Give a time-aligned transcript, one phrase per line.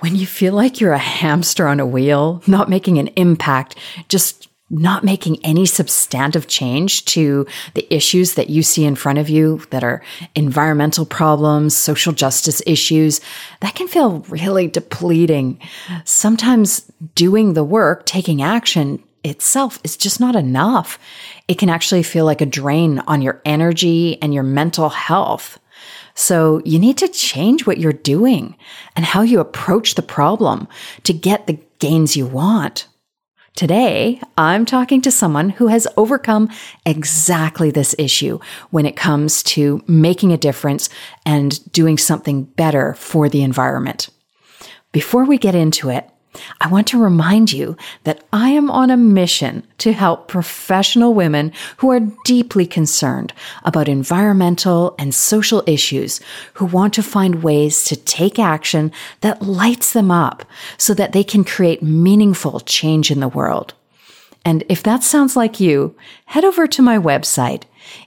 [0.00, 3.76] when you feel like you're a hamster on a wheel, not making an impact,
[4.08, 9.28] just not making any substantive change to the issues that you see in front of
[9.28, 10.02] you that are
[10.34, 13.20] environmental problems, social justice issues,
[13.60, 15.60] that can feel really depleting.
[16.04, 20.98] Sometimes doing the work, taking action itself is just not enough.
[21.46, 25.58] It can actually feel like a drain on your energy and your mental health.
[26.14, 28.56] So you need to change what you're doing
[28.96, 30.68] and how you approach the problem
[31.02, 32.86] to get the gains you want.
[33.56, 36.50] Today, I'm talking to someone who has overcome
[36.84, 38.40] exactly this issue
[38.70, 40.88] when it comes to making a difference
[41.24, 44.08] and doing something better for the environment.
[44.90, 46.10] Before we get into it,
[46.60, 51.52] I want to remind you that I am on a mission to help professional women
[51.78, 53.32] who are deeply concerned
[53.64, 56.20] about environmental and social issues
[56.54, 61.24] who want to find ways to take action that lights them up so that they
[61.24, 63.74] can create meaningful change in the world.
[64.44, 67.62] And if that sounds like you, head over to my website.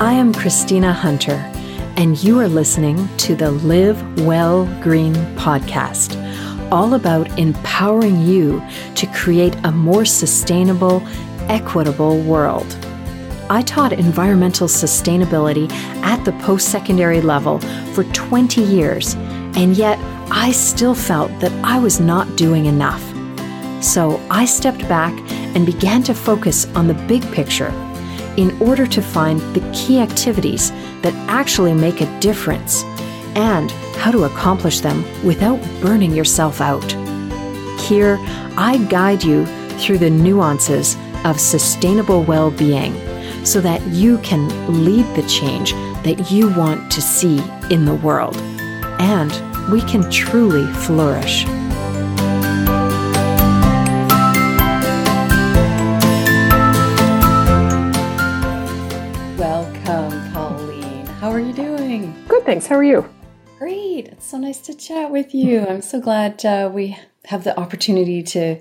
[0.00, 1.40] I am Kristina Hunter,
[1.96, 6.18] and you are listening to the Live Well Green podcast,
[6.72, 8.60] all about empowering you
[8.96, 11.00] to create a more sustainable,
[11.48, 12.66] equitable world.
[13.50, 15.70] I taught environmental sustainability
[16.02, 17.58] at the post secondary level
[17.94, 19.14] for 20 years,
[19.56, 19.98] and yet
[20.30, 23.02] I still felt that I was not doing enough.
[23.82, 25.12] So I stepped back
[25.54, 27.70] and began to focus on the big picture
[28.36, 30.70] in order to find the key activities
[31.02, 32.82] that actually make a difference
[33.34, 36.90] and how to accomplish them without burning yourself out.
[37.80, 38.18] Here,
[38.56, 39.44] I guide you
[39.78, 42.94] through the nuances of sustainable well being
[43.44, 44.48] so that you can
[44.84, 45.72] lead the change
[46.04, 47.38] that you want to see
[47.70, 48.36] in the world.
[48.98, 49.32] And
[49.70, 51.44] we can truly flourish.
[59.38, 61.06] Welcome, Pauline.
[61.06, 62.14] How are you doing?
[62.28, 62.66] Good, thanks.
[62.66, 63.08] How are you?
[63.58, 64.08] Great.
[64.08, 65.66] It's so nice to chat with you.
[65.66, 68.58] I'm so glad uh, we have the opportunity to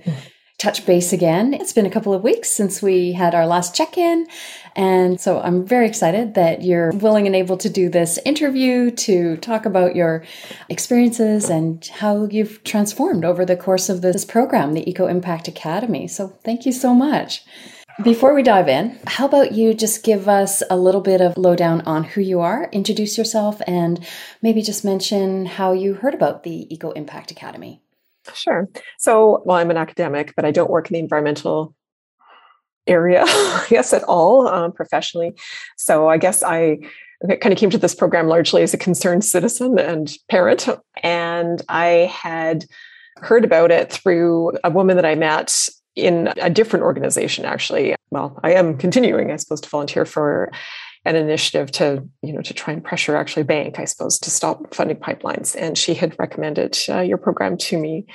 [0.59, 1.56] touch base again.
[1.56, 4.28] It's been a couple of weeks since we had our last check in.
[4.76, 9.38] And so I'm very excited that you're willing and able to do this interview to
[9.38, 10.24] talk about your
[10.70, 16.08] experiences and how you've transformed over the course of this program, the Eco Impact Academy.
[16.08, 17.44] So thank you so much.
[18.04, 21.82] Before we dive in, how about you just give us a little bit of lowdown
[21.82, 24.03] on who you are, introduce yourself, and
[24.42, 27.82] maybe just mention how you heard about the Eco Impact Academy?
[28.34, 28.70] Sure.
[28.98, 31.76] So, well, I'm an academic, but I don't work in the environmental
[32.88, 35.34] area, I guess, at all um, professionally.
[35.78, 36.80] So, I guess I
[37.28, 40.68] kind of came to this program largely as a concerned citizen and parent.
[41.03, 42.66] And I had
[43.18, 47.96] heard about it through a woman that I met in a different organization, actually.
[48.09, 50.52] Well, I am continuing, I suppose, to volunteer for
[51.06, 54.74] an initiative to you know to try and pressure actually bank i suppose to stop
[54.74, 58.06] funding pipelines and she had recommended uh, your program to me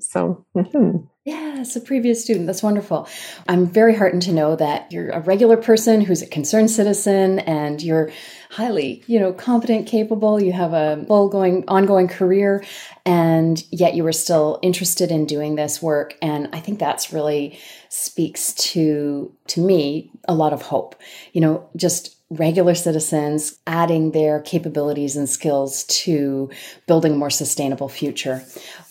[0.00, 0.98] so mm-hmm.
[1.24, 2.46] yeah as a previous student.
[2.46, 3.08] That's wonderful.
[3.48, 7.82] I'm very heartened to know that you're a regular person who's a concerned citizen and
[7.82, 8.10] you're
[8.50, 10.40] highly you know competent capable.
[10.40, 12.64] You have a full going ongoing career
[13.06, 16.16] and yet you were still interested in doing this work.
[16.20, 20.96] And i think that's really speaks to to me a lot of hope.
[21.32, 26.50] You know just regular citizens adding their capabilities and skills to
[26.86, 28.42] building a more sustainable future.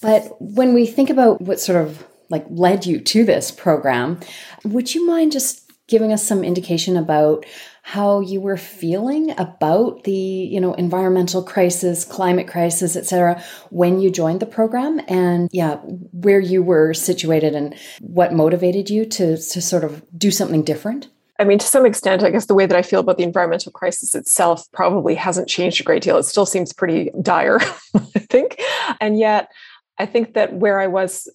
[0.02, 4.20] But when we think about what sort of like led you to this program,
[4.64, 7.46] would you mind just giving us some indication about
[7.84, 14.10] how you were feeling about the you know environmental crisis climate crisis etc when you
[14.10, 15.76] joined the program and yeah
[16.14, 21.10] where you were situated and what motivated you to to sort of do something different
[21.40, 23.72] I mean, to some extent, I guess the way that I feel about the environmental
[23.72, 26.18] crisis itself probably hasn't changed a great deal.
[26.18, 27.60] It still seems pretty dire,
[27.96, 28.62] I think.
[29.02, 29.52] And yet,
[29.98, 31.28] I think that where I was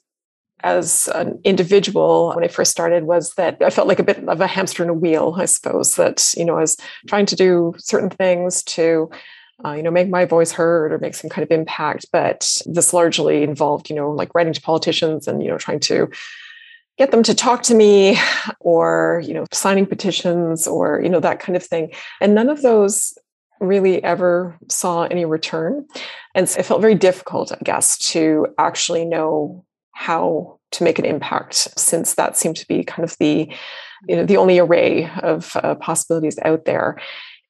[0.61, 4.41] as an individual when I first started was that I felt like a bit of
[4.41, 7.75] a hamster in a wheel, I suppose, that, you know, I was trying to do
[7.79, 9.11] certain things to,
[9.65, 12.07] uh, you know, make my voice heard or make some kind of impact.
[12.13, 16.11] But this largely involved, you know, like writing to politicians and, you know, trying to
[16.99, 18.19] get them to talk to me
[18.61, 21.93] or you know signing petitions or you know that kind of thing.
[22.21, 23.17] And none of those
[23.61, 25.87] really ever saw any return.
[26.35, 31.05] And so it felt very difficult i guess to actually know how to make an
[31.05, 33.51] impact since that seemed to be kind of the
[34.07, 37.01] you know the only array of uh, possibilities out there.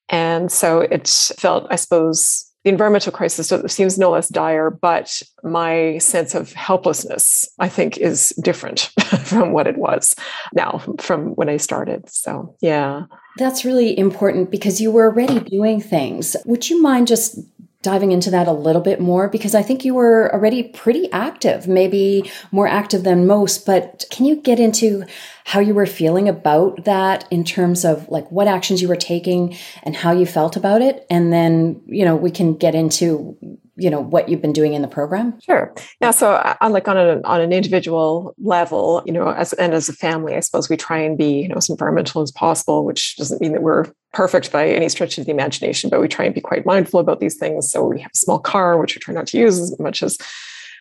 [0.09, 1.07] And so it
[1.37, 7.47] felt i suppose the environmental crisis seems no less dire, but my sense of helplessness,
[7.57, 8.79] I think, is different
[9.23, 10.15] from what it was
[10.53, 12.09] now from when I started.
[12.09, 13.03] So, yeah.
[13.37, 16.35] That's really important because you were already doing things.
[16.45, 17.39] Would you mind just
[17.81, 21.65] diving into that a little bit more because I think you were already pretty active,
[21.65, 23.65] maybe more active than most.
[23.65, 25.05] But can you get into
[25.45, 29.55] how you were feeling about that in terms of like what actions you were taking
[29.83, 31.05] and how you felt about it?
[31.09, 33.37] And then, you know, we can get into
[33.79, 36.87] you know what you've been doing in the program sure yeah so uh, I, like
[36.87, 40.69] on an on an individual level you know as and as a family i suppose
[40.69, 43.85] we try and be you know as environmental as possible which doesn't mean that we're
[44.13, 47.19] perfect by any stretch of the imagination but we try and be quite mindful about
[47.19, 49.79] these things so we have a small car which we try not to use as
[49.79, 50.17] much as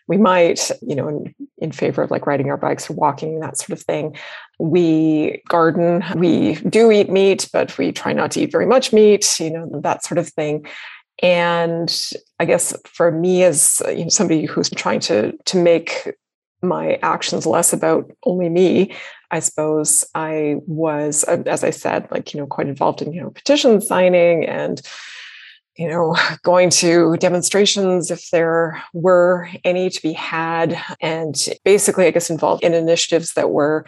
[0.09, 3.59] we might, you know, in, in favor of like riding our bikes or walking, that
[3.59, 4.17] sort of thing.
[4.59, 9.39] We garden, we do eat meat, but we try not to eat very much meat,
[9.39, 10.67] you know, that sort of thing.
[11.23, 16.15] And I guess for me, as you know, somebody who's trying to to make
[16.63, 18.95] my actions less about only me,
[19.31, 23.31] I suppose I was, as I said, like you know, quite involved in you know
[23.31, 24.81] petition signing and
[25.77, 31.35] you know going to demonstrations if there were any to be had, and
[31.65, 33.85] basically, I guess involved in initiatives that were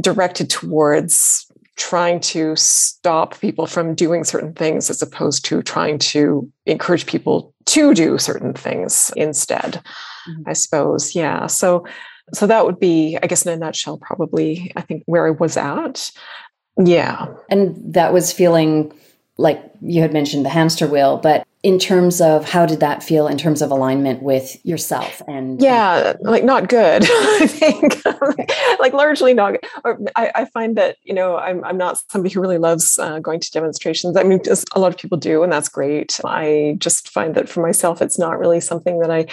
[0.00, 1.49] directed towards
[1.80, 7.54] trying to stop people from doing certain things as opposed to trying to encourage people
[7.64, 9.80] to do certain things instead
[10.28, 10.42] mm-hmm.
[10.46, 11.14] i suppose.
[11.14, 11.46] Yeah.
[11.46, 11.86] So
[12.34, 15.56] so that would be i guess in a nutshell probably i think where i was
[15.56, 16.12] at.
[16.76, 17.26] Yeah.
[17.48, 18.92] And that was feeling
[19.38, 23.26] like you had mentioned the hamster wheel but in terms of how did that feel
[23.26, 28.00] in terms of alignment with yourself and yeah like not good i think.
[28.78, 32.40] Like largely not or I, I, find that you know i'm, I'm not somebody who
[32.40, 34.16] really loves uh, going to demonstrations.
[34.16, 36.18] I mean just a lot of people do and that's great.
[36.24, 39.26] I just find that for myself it's not really something that i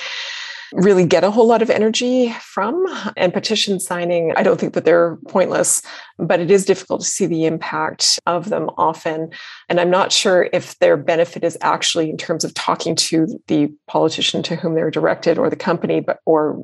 [0.74, 2.86] really get a whole lot of energy from.
[3.16, 5.81] And petition signing, I don't think that they're pointless,
[6.18, 9.31] but it is difficult to see the impact of them often.
[9.69, 13.72] And I'm not sure if their benefit is actually in terms of talking to the
[13.88, 16.62] politician to whom they're directed or the company, but or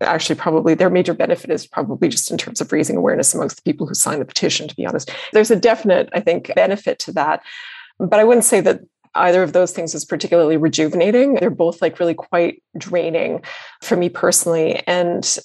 [0.00, 3.62] actually probably their major benefit is probably just in terms of raising awareness amongst the
[3.62, 7.10] people who sign the petition to be honest there's a definite i think benefit to
[7.12, 7.42] that
[7.98, 8.80] but i wouldn't say that
[9.18, 11.34] either of those things is particularly rejuvenating.
[11.34, 13.42] They're both like really quite draining
[13.82, 14.82] for me personally.
[14.86, 15.38] And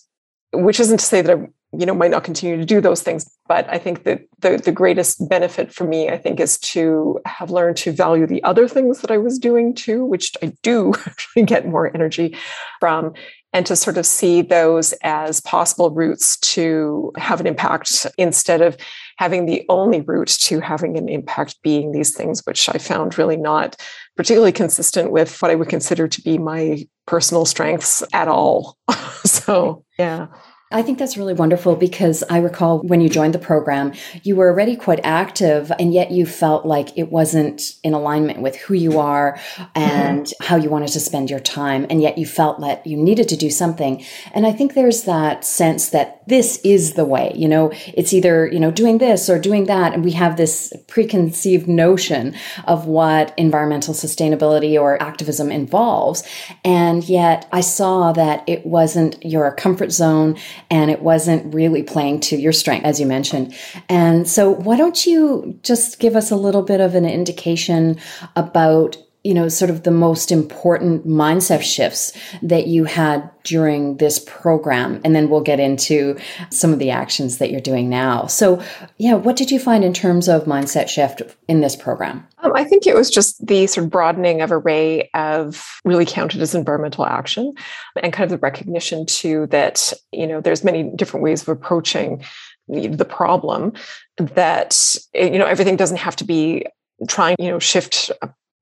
[0.54, 1.48] which isn't to say that I,
[1.78, 4.74] you know, might not continue to do those things, but I think that the, the
[4.74, 9.00] greatest benefit for me, I think, is to have learned to value the other things
[9.02, 12.36] that I was doing too, which I do actually get more energy
[12.80, 13.14] from,
[13.54, 18.78] and to sort of see those as possible routes to have an impact instead of
[19.18, 23.38] having the only route to having an impact being these things, which I found really
[23.38, 23.76] not
[24.16, 28.78] particularly consistent with what I would consider to be my personal strengths at all.
[29.26, 30.28] so, yeah.
[30.72, 34.50] I think that's really wonderful because I recall when you joined the program, you were
[34.50, 39.00] already quite active and yet you felt like it wasn't in alignment with who you
[39.00, 39.40] are
[39.76, 40.44] and mm-hmm.
[40.46, 41.86] how you wanted to spend your time.
[41.90, 44.04] And yet you felt that you needed to do something.
[44.34, 48.48] And I think there's that sense that this is the way, you know, it's either,
[48.48, 49.94] you know, doing this or doing that.
[49.94, 52.36] And we have this preconceived notion
[52.66, 56.24] of what environmental sustainability or activism involves.
[56.64, 60.38] And yet I saw that it wasn't your comfort zone
[60.72, 63.54] and it wasn't really playing to your strength, as you mentioned.
[63.90, 67.98] And so, why don't you just give us a little bit of an indication
[68.36, 72.12] about you know, sort of the most important mindset shifts
[72.42, 75.00] that you had during this program.
[75.06, 76.18] And then we'll get into
[76.50, 78.26] some of the actions that you're doing now.
[78.26, 78.64] So,
[78.98, 82.28] yeah, what did you find in terms of mindset shift in this program?
[82.40, 86.42] Um, I think it was just the sort of broadening of array of really counted
[86.42, 87.54] as environmental action
[88.02, 92.24] and kind of the recognition too that, you know, there's many different ways of approaching
[92.68, 93.74] the problem
[94.18, 96.66] that, you know, everything doesn't have to be
[97.08, 98.12] trying you know shift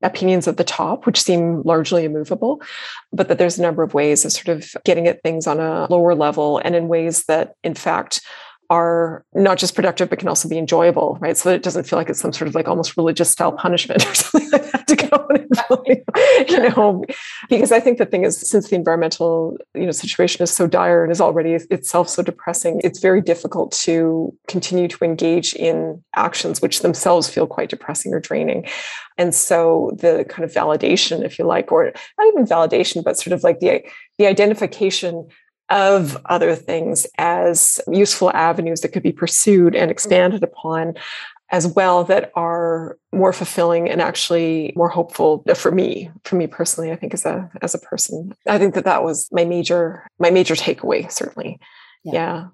[0.01, 2.61] opinions at the top, which seem largely immovable,
[3.11, 5.87] but that there's a number of ways of sort of getting at things on a
[5.89, 8.21] lower level and in ways that, in fact,
[8.69, 11.37] are not just productive but can also be enjoyable right?
[11.37, 14.05] So that it doesn't feel like it's some sort of like almost religious style punishment
[14.07, 15.49] or something like that to go and
[16.49, 17.03] you know?
[17.49, 21.03] Because i think the thing is since the environmental you know situation is so dire
[21.03, 26.61] and is already itself so depressing it's very difficult to continue to engage in actions
[26.61, 28.65] which themselves feel quite depressing or draining.
[29.17, 33.33] And so the kind of validation if you like or not even validation but sort
[33.33, 33.81] of like the
[34.17, 35.27] the identification
[35.69, 39.91] of other things as useful avenues that could be pursued and mm-hmm.
[39.91, 40.95] expanded upon
[41.51, 46.91] as well that are more fulfilling and actually more hopeful for me for me personally
[46.91, 48.33] i think as a as a person.
[48.47, 51.59] I think that that was my major my major takeaway certainly.
[52.03, 52.47] Yeah, yeah.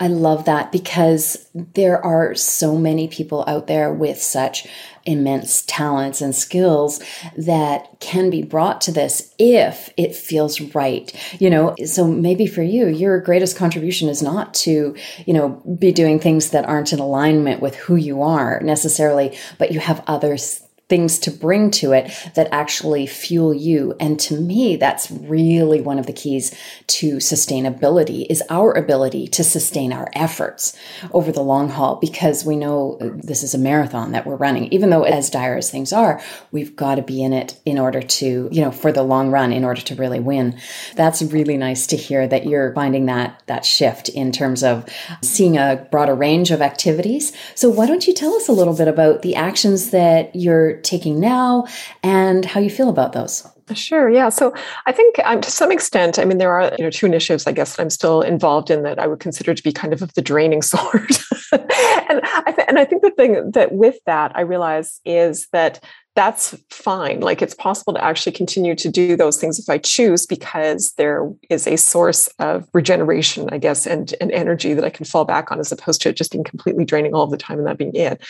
[0.00, 4.66] I love that because there are so many people out there with such
[5.04, 7.02] immense talents and skills
[7.36, 11.12] that can be brought to this if it feels right.
[11.38, 15.92] You know, so maybe for you, your greatest contribution is not to, you know, be
[15.92, 20.62] doing things that aren't in alignment with who you are necessarily, but you have others
[20.90, 23.94] things to bring to it that actually fuel you.
[23.98, 26.54] And to me, that's really one of the keys
[26.88, 30.76] to sustainability is our ability to sustain our efforts
[31.12, 34.66] over the long haul because we know this is a marathon that we're running.
[34.72, 36.20] Even though as dire as things are,
[36.50, 39.52] we've got to be in it in order to, you know, for the long run
[39.52, 40.58] in order to really win.
[40.96, 44.84] That's really nice to hear that you're finding that that shift in terms of
[45.22, 47.32] seeing a broader range of activities.
[47.54, 51.20] So why don't you tell us a little bit about the actions that you're taking
[51.20, 51.66] now
[52.02, 53.46] and how you feel about those.
[53.74, 54.10] Sure.
[54.10, 54.28] Yeah.
[54.30, 54.54] So
[54.86, 57.52] I think um, to some extent, I mean, there are you know two initiatives I
[57.52, 60.12] guess that I'm still involved in that I would consider to be kind of of
[60.14, 61.20] the draining sort.
[61.52, 65.82] and I th- and I think the thing that with that I realize is that
[66.16, 67.20] that's fine.
[67.20, 71.30] Like it's possible to actually continue to do those things if I choose, because there
[71.48, 75.52] is a source of regeneration, I guess, and, and energy that I can fall back
[75.52, 77.94] on as opposed to it just being completely draining all the time and that being
[77.94, 78.20] it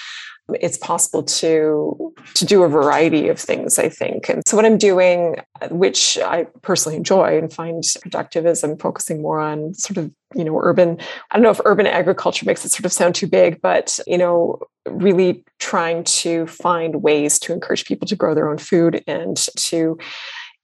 [0.60, 4.78] it's possible to to do a variety of things i think and so what i'm
[4.78, 5.36] doing
[5.70, 10.44] which i personally enjoy and find productive is i'm focusing more on sort of you
[10.44, 10.98] know urban
[11.30, 14.18] i don't know if urban agriculture makes it sort of sound too big but you
[14.18, 14.58] know
[14.88, 19.98] really trying to find ways to encourage people to grow their own food and to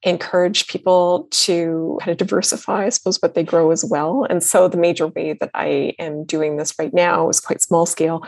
[0.03, 4.25] encourage people to kind of diversify, I suppose, what they grow as well.
[4.29, 7.87] And so the major way that I am doing this right now is quite small
[7.87, 8.23] scale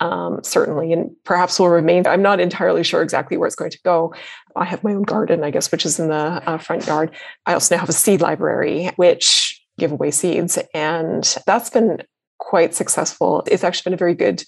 [0.00, 2.06] um, certainly, and perhaps will remain.
[2.06, 4.14] I'm not entirely sure exactly where it's going to go.
[4.56, 7.14] I have my own garden, I guess, which is in the uh, front yard.
[7.46, 12.02] I also now have a seed library, which give away seeds, and that's been
[12.38, 13.44] quite successful.
[13.46, 14.44] It's actually been a very good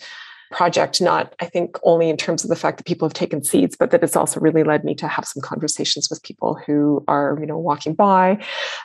[0.51, 3.77] project, not, I think, only in terms of the fact that people have taken seeds,
[3.77, 7.39] but that it's also really led me to have some conversations with people who are,
[7.41, 8.43] you know, walking by.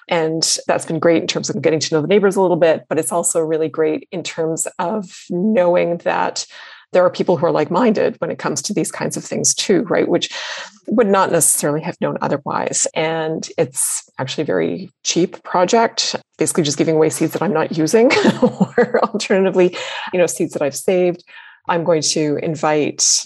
[0.08, 2.86] And that's been great in terms of getting to know the neighbors a little bit,
[2.88, 6.46] but it's also really great in terms of knowing that
[6.94, 9.82] there are people who are like-minded when it comes to these kinds of things too
[9.84, 10.08] right?
[10.08, 10.30] Which
[10.88, 12.88] would not necessarily have known otherwise.
[12.94, 17.78] And it's actually a very cheap project basically just giving away seeds that i'm not
[17.78, 19.76] using or alternatively
[20.12, 21.24] you know seeds that i've saved
[21.68, 23.26] I'm going to invite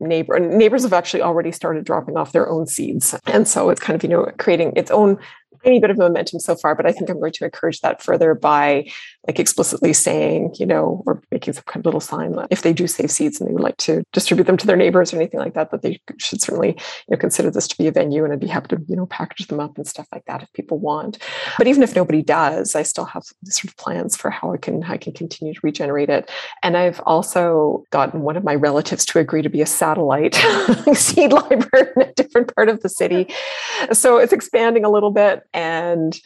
[0.00, 3.14] neighbor neighbors have actually already started dropping off their own seeds.
[3.26, 5.18] And so it's kind of you know creating its own
[5.64, 8.34] tiny bit of momentum so far but i think i'm going to encourage that further
[8.34, 8.84] by
[9.26, 12.72] like explicitly saying, you know, or making some kind of little sign that if they
[12.72, 15.38] do save seeds and they would like to distribute them to their neighbors or anything
[15.38, 18.32] like that, that they should certainly, you know, consider this to be a venue and
[18.32, 20.78] I'd be happy to, you know, package them up and stuff like that if people
[20.78, 21.18] want.
[21.58, 24.82] But even if nobody does, I still have sort of plans for how I can
[24.84, 26.30] I can continue to regenerate it.
[26.62, 30.34] And I've also gotten one of my relatives to agree to be a satellite
[30.94, 33.32] seed library in a different part of the city.
[33.92, 36.18] So it's expanding a little bit and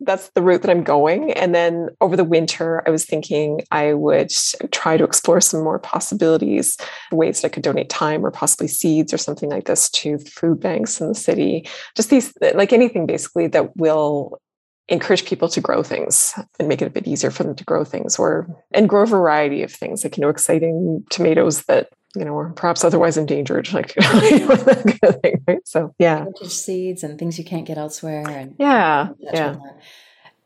[0.00, 1.32] that's the route that I'm going.
[1.32, 4.32] And then over the winter, I was thinking I would
[4.72, 6.76] try to explore some more possibilities,
[7.12, 10.60] ways that I could donate time or possibly seeds or something like this to food
[10.60, 11.68] banks in the city.
[11.96, 14.40] Just these, eh, like anything basically that will
[14.88, 17.84] encourage people to grow things and make it a bit easier for them to grow
[17.84, 22.24] things or and grow a variety of things like you know exciting tomatoes that you
[22.24, 25.66] know, or perhaps otherwise endangered, like that kind of thing, right?
[25.66, 29.56] So, yeah, seeds and things you can't get elsewhere, and yeah, yeah.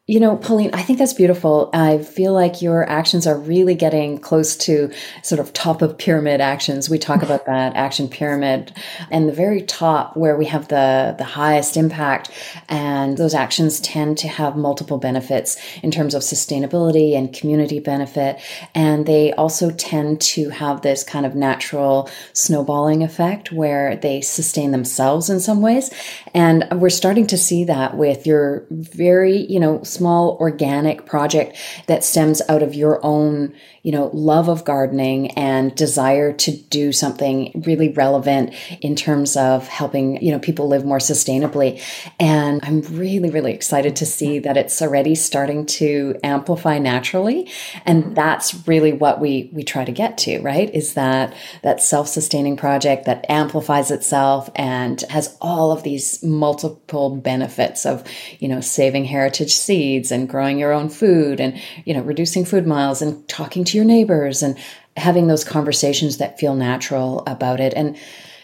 [0.06, 1.70] You know, Pauline, I think that's beautiful.
[1.72, 4.92] I feel like your actions are really getting close to
[5.22, 6.90] sort of top of pyramid actions.
[6.90, 8.70] We talk about that action pyramid
[9.10, 12.30] and the very top where we have the, the highest impact.
[12.68, 18.42] And those actions tend to have multiple benefits in terms of sustainability and community benefit.
[18.74, 24.70] And they also tend to have this kind of natural snowballing effect where they sustain
[24.70, 25.90] themselves in some ways.
[26.34, 32.04] And we're starting to see that with your very, you know, small organic project that
[32.04, 37.62] stems out of your own, you know, love of gardening and desire to do something
[37.66, 41.80] really relevant in terms of helping, you know, people live more sustainably.
[42.18, 47.50] And I'm really, really excited to see that it's already starting to amplify naturally.
[47.84, 50.74] And that's really what we, we try to get to, right?
[50.74, 57.84] Is that, that self-sustaining project that amplifies itself and has all of these multiple benefits
[57.84, 58.02] of,
[58.38, 62.66] you know, saving heritage seeds and growing your own food and, you know, reducing food
[62.66, 64.56] miles and talking to your neighbors and
[64.96, 67.96] having those conversations that feel natural about it and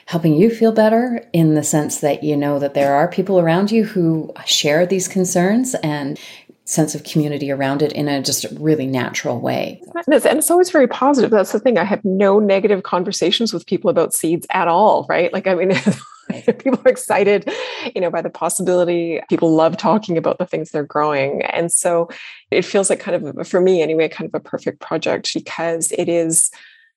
[0.06, 3.70] helping you feel better in the sense that you know that there are people around
[3.70, 6.18] you who share these concerns and
[6.64, 9.80] sense of community around it in a just really natural way.
[10.06, 11.30] And it's, and it's, always very positive.
[11.30, 11.78] That's the thing.
[11.78, 15.32] I have no negative conversations with people about seeds at all, right?
[15.32, 15.70] Like, I mean,
[16.58, 17.50] people are excited,
[17.94, 19.20] you know, by the possibility.
[19.28, 21.42] People love talking about the things they're growing.
[21.42, 22.08] And so
[22.50, 26.08] it feels like kind of, for me anyway, kind of a perfect project because it
[26.08, 26.50] is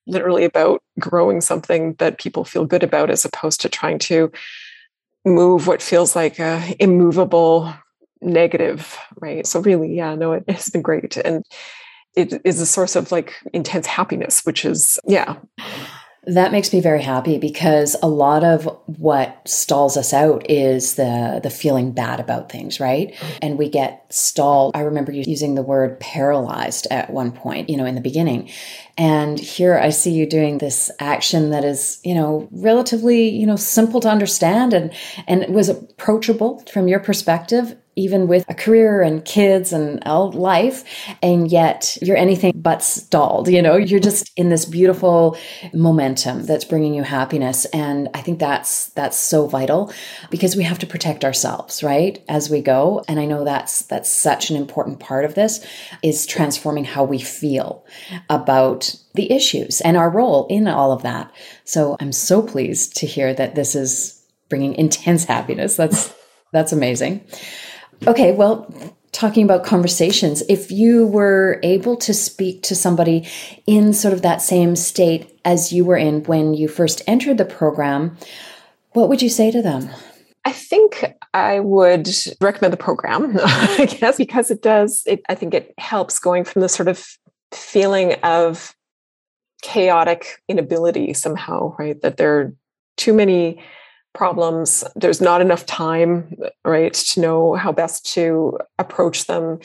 [0.06, 4.32] literally about growing something that people feel good about as opposed to trying to
[5.26, 7.74] move what feels like a immovable
[8.22, 9.46] negative, right?
[9.48, 11.18] So really, yeah, no, it has been great.
[11.18, 11.46] And
[12.16, 15.36] it is a source of like intense happiness, which is, yeah.
[16.26, 21.42] That makes me very happy because a lot of what stalls us out is the
[21.44, 23.14] the feeling bad about things, right?
[23.42, 24.76] And we get stalled.
[24.76, 28.50] I remember you using the word paralyzed at one point, you know, in the beginning.
[28.98, 33.58] And here I see you doing this action that is, you know, relatively, you know,
[33.58, 34.94] simple to understand and
[35.28, 40.84] and was approachable from your perspective even with a career and kids and life,
[41.22, 43.48] and yet you're anything but stalled.
[43.48, 45.38] You know, you're just in this beautiful
[45.74, 49.94] momentum that's bringing you happiness, and I think that's that's so vital
[50.30, 53.04] because we have to protect ourselves, right, as we go.
[53.08, 55.66] And I know that's that's such an important part of this
[56.02, 57.86] is transforming how we feel
[58.30, 61.32] about the issues and our role in all of that.
[61.66, 65.76] So I'm so pleased to hear that this is bringing intense happiness.
[65.76, 66.14] That's
[66.52, 67.26] that's amazing.
[68.06, 68.68] Okay, well,
[69.14, 73.26] talking about conversations, if you were able to speak to somebody
[73.66, 77.46] in sort of that same state as you were in when you first entered the
[77.46, 78.18] program,
[78.92, 79.90] what would you say to them?
[80.44, 82.10] I think I would
[82.42, 86.62] recommend the program, I guess, because it does, it, I think it helps going from
[86.62, 87.08] the sort of
[87.54, 88.76] feeling of
[89.62, 92.02] chaotic inability somehow, right?
[92.02, 92.54] That there are
[92.98, 93.64] too many
[94.14, 94.84] problems.
[94.96, 99.60] There's not enough time, right, to know how best to approach them.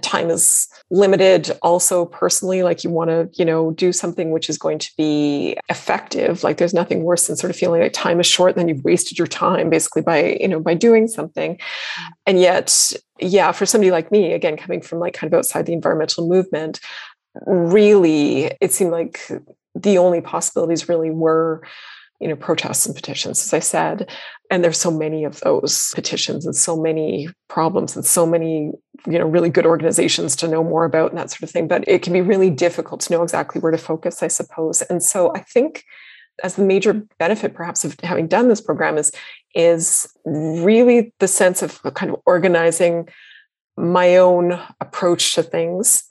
[0.00, 1.50] Time is limited.
[1.60, 5.54] Also, personally, like you want to, you know, do something which is going to be
[5.68, 6.42] effective.
[6.42, 8.84] Like there's nothing worse than sort of feeling like time is short, and then you've
[8.84, 11.56] wasted your time basically by, you know, by doing something.
[11.56, 12.08] Mm.
[12.26, 15.74] And yet, yeah, for somebody like me, again, coming from like kind of outside the
[15.74, 16.80] environmental movement,
[17.46, 19.20] really, it seemed like
[19.74, 21.62] the only possibilities really were
[22.22, 24.10] you know protests and petitions as i said.
[24.50, 28.70] And there's so many of those petitions and so many problems and so many
[29.06, 31.68] you know really good organizations to know more about and that sort of thing.
[31.68, 34.82] But it can be really difficult to know exactly where to focus i suppose.
[34.82, 35.84] And so i think
[36.42, 39.12] as the major benefit perhaps of having done this program is
[39.54, 43.08] is really the sense of kind of organizing
[43.76, 46.04] my own approach to things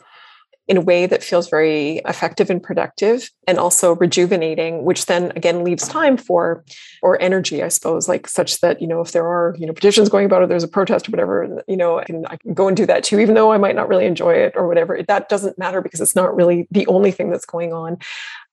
[0.68, 5.64] in a way that feels very effective and productive and also rejuvenating which then again
[5.64, 6.64] leaves time for
[7.02, 10.10] or energy i suppose like such that you know if there are you know petitions
[10.10, 12.68] going about or there's a protest or whatever you know i can i can go
[12.68, 15.02] and do that too even though i might not really enjoy it or whatever.
[15.08, 17.98] That doesn't matter because it's not really the only thing that's going on.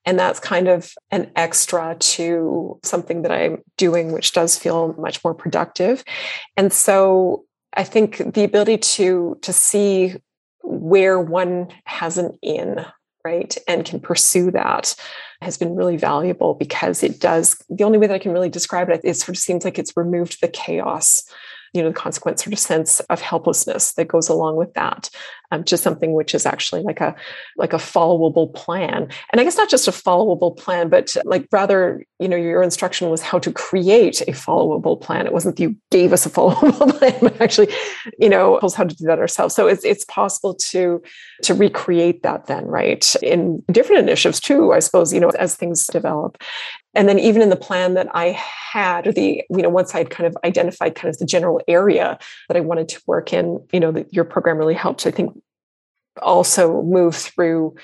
[0.05, 5.23] And that's kind of an extra to something that i'm doing which does feel much
[5.23, 6.05] more productive.
[6.57, 7.44] And so
[7.75, 10.16] I think the ability to to see
[10.68, 12.85] where one has an in,
[13.24, 14.94] right, and can pursue that
[15.40, 17.57] has been really valuable because it does.
[17.70, 19.96] The only way that I can really describe it, it sort of seems like it's
[19.96, 21.22] removed the chaos
[21.74, 25.11] you know the consequent sort of sense of helplessness that goes along with that
[25.50, 27.14] um, to something which is actually like a
[27.57, 29.09] like a followable plan.
[29.33, 33.11] And i guess not just a followable plan but like rather you know your instruction
[33.11, 35.26] was how to create a followable plan.
[35.26, 37.68] It wasn't that you gave us a followable plan but actually
[38.18, 39.54] you know how to do that ourselves.
[39.54, 41.02] So it's it's possible to
[41.42, 45.87] to recreate that then right in different initiatives too i suppose you know as things
[45.87, 46.42] develop.
[46.94, 48.40] And then even in the plan that i
[48.72, 52.18] had or the you know once i'd kind of identified kind of the general area
[52.48, 55.33] that i wanted to work in you know that your program really helped i think
[56.22, 57.74] also move through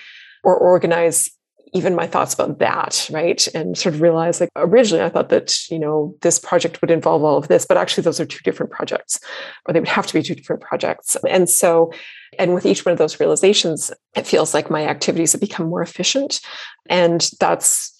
[0.43, 1.31] or organize
[1.75, 3.47] even my thoughts about that, right?
[3.53, 7.25] And sort of realize like originally I thought that, you know, this project would involve
[7.25, 9.19] all of this, but actually those are two different projects,
[9.67, 11.17] or they would have to be two different projects.
[11.29, 11.93] And so,
[12.39, 15.83] and with each one of those realizations, it feels like my activities have become more
[15.83, 16.41] efficient.
[16.89, 17.93] And that's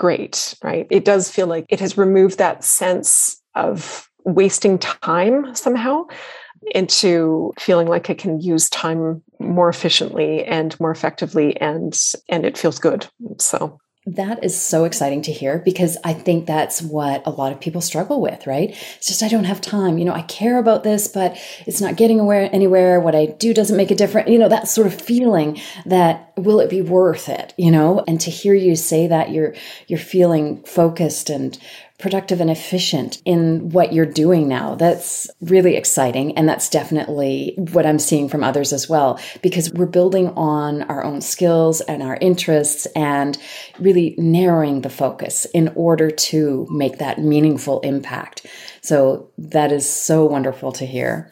[0.00, 0.86] great, right?
[0.90, 6.04] It does feel like it has removed that sense of wasting time somehow
[6.74, 11.94] into feeling like I can use time more efficiently and more effectively and
[12.30, 13.06] and it feels good.
[13.38, 13.78] So
[14.16, 17.80] that is so exciting to hear because I think that's what a lot of people
[17.80, 18.70] struggle with, right?
[18.96, 19.98] It's just, I don't have time.
[19.98, 23.00] You know, I care about this, but it's not getting anywhere.
[23.00, 24.28] What I do doesn't make a difference.
[24.28, 28.04] You know, that sort of feeling that will it be worth it, you know?
[28.08, 29.54] And to hear you say that you're,
[29.86, 31.58] you're feeling focused and
[32.00, 34.74] productive and efficient in what you're doing now.
[34.74, 36.36] That's really exciting.
[36.36, 41.04] And that's definitely what I'm seeing from others as well, because we're building on our
[41.04, 43.36] own skills and our interests and
[43.78, 48.46] really narrowing the focus in order to make that meaningful impact.
[48.80, 51.30] So that is so wonderful to hear.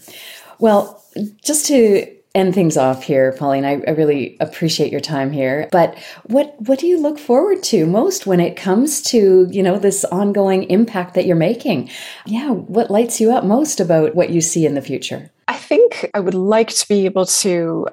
[0.59, 1.02] Well,
[1.42, 3.64] just to end things off here, Pauline.
[3.64, 5.68] I, I, really appreciate your time here.
[5.72, 9.78] But what what do you look forward to most when it comes to you know
[9.78, 11.90] this ongoing impact that you're making?
[12.26, 15.30] Yeah, what lights you up most about what you see in the future?
[15.48, 17.88] I think I would like to be able to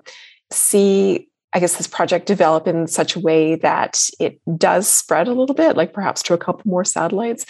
[0.52, 5.34] see I guess this project develop in such a way that it does spread a
[5.34, 7.46] little bit, like perhaps to a couple more satellites,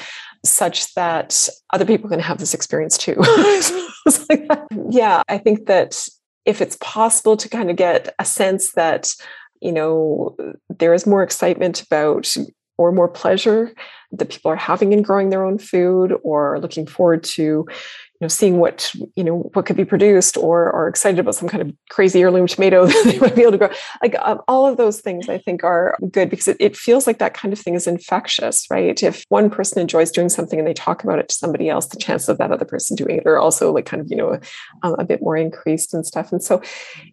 [0.45, 3.15] such that other people can have this experience too.
[4.91, 6.07] yeah, I think that
[6.45, 9.13] if it's possible to kind of get a sense that
[9.61, 10.35] you know
[10.69, 12.35] there is more excitement about
[12.77, 13.73] or more pleasure
[14.11, 17.65] that people are having in growing their own food or looking forward to
[18.25, 21.61] know seeing what you know what could be produced or are excited about some kind
[21.61, 23.69] of crazy heirloom tomato that they might be able to grow.
[24.01, 27.19] Like um, all of those things i think are good because it, it feels like
[27.19, 29.01] that kind of thing is infectious right?
[29.03, 31.97] If one person enjoys doing something and they talk about it to somebody else the
[31.97, 34.39] chances of that other person doing it are also like kind of you know
[34.83, 36.31] a, a bit more increased and stuff.
[36.31, 36.61] And so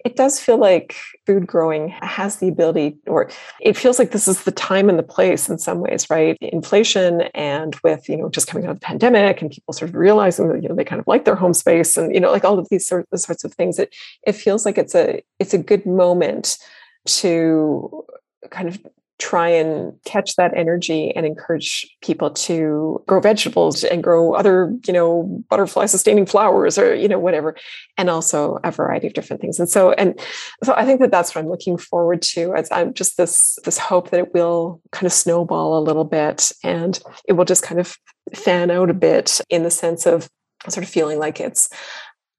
[0.05, 3.31] it does feel like food growing has the ability or
[3.61, 6.37] it feels like this is the time and the place in some ways right?
[6.41, 9.95] Inflation and with you know just coming out of the pandemic and people sort of
[9.95, 12.45] realizing that you know they kind of like their home space and you know like
[12.45, 13.95] all of these sort sorts of things it
[14.27, 16.59] it feels like it's a it's a good moment
[17.07, 18.05] to
[18.51, 18.81] kind of
[19.23, 24.93] try and catch that energy and encourage people to grow vegetables and grow other you
[24.93, 27.55] know butterfly sustaining flowers or you know whatever
[27.97, 29.61] and also a variety of different things.
[29.61, 30.19] And so and
[30.65, 33.79] so i think that that's what i'm looking forward to as i'm just this this
[33.79, 37.81] hope that it will kind of snowball a little bit and it will just kind
[37.81, 37.97] of
[38.35, 40.29] fan out a bit in the sense of
[40.69, 41.71] sort of feeling like it's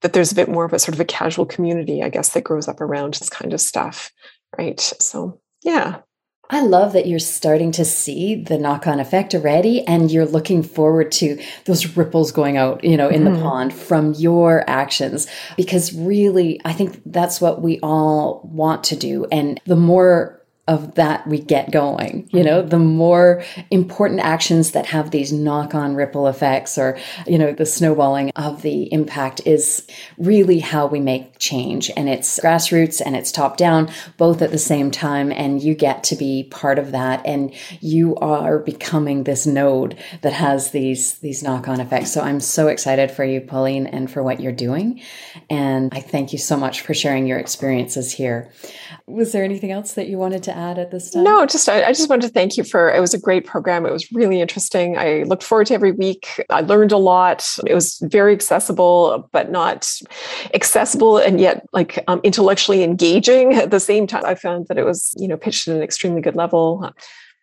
[0.01, 2.43] that there's a bit more of a sort of a casual community i guess that
[2.43, 4.11] grows up around this kind of stuff
[4.57, 4.79] right?
[4.79, 6.01] So yeah
[6.49, 10.61] I love that you're starting to see the knock on effect already and you're looking
[10.61, 13.35] forward to those ripples going out, you know, in mm-hmm.
[13.35, 15.25] the pond from your actions.
[15.55, 19.25] Because really, I think that's what we all want to do.
[19.31, 24.85] And the more of that we get going you know the more important actions that
[24.85, 26.97] have these knock-on ripple effects or
[27.27, 29.85] you know the snowballing of the impact is
[30.17, 31.91] really how we make change.
[31.95, 36.03] And it's grassroots and it's top down both at the same time and you get
[36.05, 37.25] to be part of that.
[37.25, 42.11] And you are becoming this node that has these these knock-on effects.
[42.11, 45.01] So i'm so excited for you pauline and for what you're doing.
[45.49, 48.51] And i thank you so much for sharing your experiences here.
[49.05, 51.23] Was there anything else that you wanted to add at this time?
[51.23, 53.85] No, just I, I, just wanted to thank you for it was a great program.
[53.85, 54.97] It was really interesting.
[54.97, 56.43] I looked forward to every week.
[56.49, 57.57] I learned a lot.
[57.65, 59.91] It was very accessible, but not
[60.53, 64.25] accessible and yet like um, intellectually engaging at the same time.
[64.25, 66.91] I found that it was you know pitched at an extremely good level.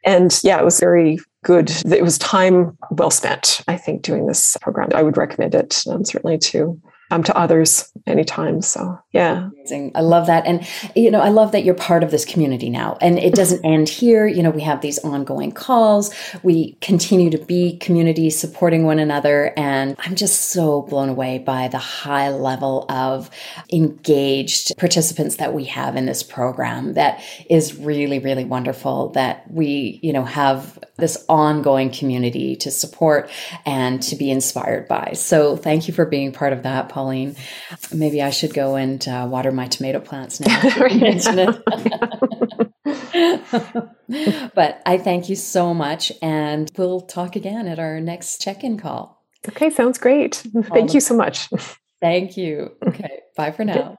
[0.05, 1.71] And yeah, it was very good.
[1.85, 4.89] It was time well spent, I think, doing this program.
[4.95, 8.63] I would recommend it um, certainly to um, to others anytime.
[8.63, 9.49] So yeah.
[9.53, 9.93] Amazing.
[9.95, 10.47] I love that.
[10.47, 13.65] And, you know, I love that you're part of this community now and it doesn't
[13.65, 14.27] end here.
[14.27, 16.15] You know, we have these ongoing calls.
[16.43, 19.53] We continue to be community supporting one another.
[19.57, 23.31] And I'm just so blown away by the high level of
[23.73, 26.95] engaged participants that we have in this program.
[26.95, 33.31] That is really, really wonderful that we, you know, have this ongoing community to support
[33.67, 35.13] and to be inspired by.
[35.15, 37.35] So thank you for being part of that, Pauline.
[37.95, 40.61] Maybe I should go and uh, water my tomato plants now.
[44.55, 48.79] but I thank you so much, and we'll talk again at our next check in
[48.79, 49.25] call.
[49.49, 50.43] Okay, sounds great.
[50.69, 51.49] Thank you so much.
[52.01, 52.73] Thank you.
[52.87, 53.97] Okay, bye for now.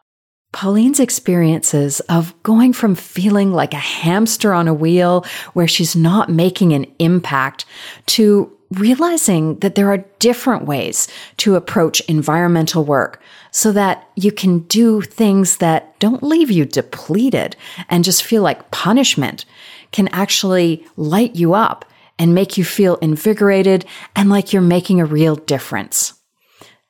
[0.52, 6.30] Pauline's experiences of going from feeling like a hamster on a wheel where she's not
[6.30, 7.66] making an impact
[8.08, 11.08] to realizing that there are different ways
[11.38, 17.56] to approach environmental work so that you can do things that don't leave you depleted
[17.90, 19.46] and just feel like punishment
[19.92, 21.86] can actually light you up
[22.18, 26.14] and make you feel invigorated and like you're making a real difference.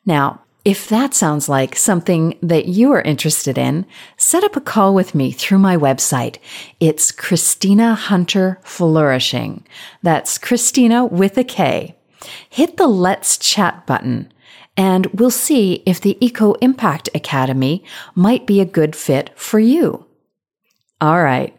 [0.06, 3.86] Now, if that sounds like something that you are interested in,
[4.18, 6.38] set up a call with me through my website.
[6.80, 9.66] It's Kristina Hunter Flourishing.
[10.04, 11.96] That's Kristina with a K.
[12.50, 14.32] Hit the Let's Chat button
[14.78, 17.84] and we'll see if the Eco Impact Academy
[18.16, 20.06] might be a good fit for you.
[21.00, 21.56] All right.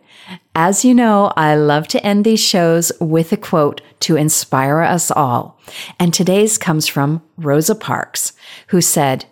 [0.54, 5.10] As you know, I love to end these shows with a quote to inspire us
[5.10, 5.58] all.
[5.98, 8.34] And today's comes from Rosa Parks,
[8.68, 9.24] who said,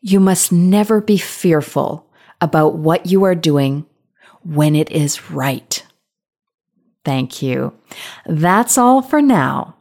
[0.00, 2.06] You must never be fearful
[2.40, 3.84] about what you are doing
[4.42, 5.84] when it is right.
[7.04, 7.74] Thank you.
[8.24, 9.76] That's all for now.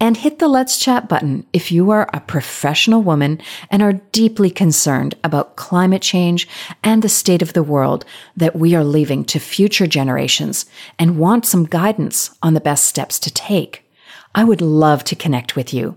[0.00, 4.50] and hit the Let's Chat button if you are a professional woman and are deeply
[4.50, 6.48] concerned about climate change
[6.82, 8.04] and the state of the world
[8.36, 10.66] that we are leaving to future generations
[10.98, 13.88] and want some guidance on the best steps to take.
[14.34, 15.96] I would love to connect with you.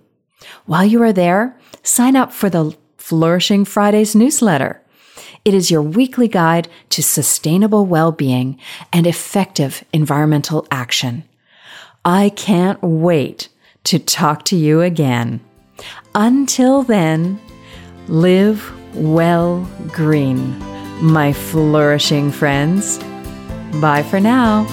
[0.68, 4.82] While you are there, sign up for the Flourishing Fridays newsletter.
[5.46, 8.58] It is your weekly guide to sustainable well-being
[8.92, 11.24] and effective environmental action.
[12.04, 13.50] I can't wait
[13.84, 15.40] to talk to you again.
[16.16, 17.40] Until then,
[18.08, 20.58] live well green,
[21.00, 22.98] my flourishing friends.
[23.80, 24.66] Bye for now.